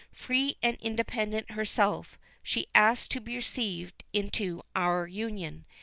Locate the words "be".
3.21-3.35